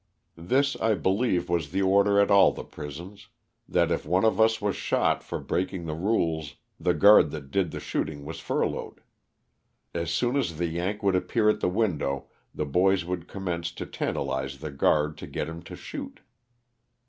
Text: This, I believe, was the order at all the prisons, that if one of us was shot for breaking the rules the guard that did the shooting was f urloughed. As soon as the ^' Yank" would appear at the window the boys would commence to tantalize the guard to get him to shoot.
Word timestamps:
This, 0.35 0.75
I 0.77 0.95
believe, 0.95 1.47
was 1.47 1.69
the 1.69 1.83
order 1.83 2.19
at 2.19 2.31
all 2.31 2.51
the 2.51 2.63
prisons, 2.63 3.27
that 3.69 3.91
if 3.91 4.03
one 4.03 4.25
of 4.25 4.41
us 4.41 4.59
was 4.59 4.75
shot 4.75 5.21
for 5.23 5.39
breaking 5.39 5.85
the 5.85 5.93
rules 5.93 6.55
the 6.79 6.95
guard 6.95 7.29
that 7.29 7.51
did 7.51 7.69
the 7.69 7.79
shooting 7.79 8.25
was 8.25 8.39
f 8.39 8.47
urloughed. 8.47 8.97
As 9.93 10.09
soon 10.11 10.37
as 10.37 10.57
the 10.57 10.65
^' 10.71 10.71
Yank" 10.73 11.03
would 11.03 11.15
appear 11.15 11.51
at 11.51 11.59
the 11.59 11.69
window 11.69 12.25
the 12.51 12.65
boys 12.65 13.05
would 13.05 13.27
commence 13.27 13.71
to 13.73 13.85
tantalize 13.85 14.57
the 14.57 14.71
guard 14.71 15.19
to 15.19 15.27
get 15.27 15.47
him 15.47 15.61
to 15.61 15.75
shoot. 15.75 16.21